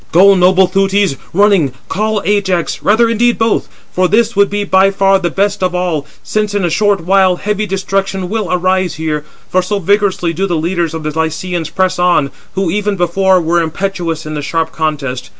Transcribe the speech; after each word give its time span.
"Go, 0.11 0.33
noble 0.33 0.67
Thoötes, 0.67 1.15
running, 1.31 1.73
call 1.87 2.23
Ajax, 2.25 2.81
rather 2.81 3.07
indeed 3.07 3.37
both: 3.37 3.67
for 3.93 4.07
this 4.07 4.35
would 4.35 4.49
be 4.49 4.63
by 4.63 4.89
far 4.89 5.19
the 5.19 5.29
best 5.29 5.61
of 5.61 5.75
all, 5.75 6.07
since 6.23 6.55
in 6.55 6.65
a 6.65 6.71
short 6.71 7.01
while 7.01 7.35
heavy 7.35 7.67
destruction 7.67 8.27
will 8.27 8.51
arise 8.51 8.95
here. 8.95 9.23
For 9.49 9.61
so 9.61 9.77
vigorously 9.77 10.33
do 10.33 10.47
the 10.47 10.55
leaders 10.57 10.95
of 10.95 11.03
the 11.03 11.11
Lycians 11.15 11.69
press 11.69 11.99
on, 11.99 12.31
who 12.55 12.71
even 12.71 12.95
before 12.95 13.39
were 13.39 13.61
impetuous 13.61 14.25
in 14.25 14.33
the 14.33 14.41
sharp 14.41 14.71
contest. 14.71 15.29